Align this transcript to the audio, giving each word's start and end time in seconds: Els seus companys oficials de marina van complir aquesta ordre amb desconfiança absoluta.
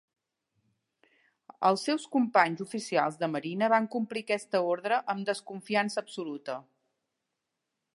Els 1.69 1.83
seus 1.89 2.07
companys 2.15 2.65
oficials 2.65 3.21
de 3.21 3.31
marina 3.35 3.71
van 3.77 3.89
complir 3.97 4.27
aquesta 4.29 4.65
ordre 4.73 5.03
amb 5.17 5.33
desconfiança 5.33 6.05
absoluta. 6.07 6.61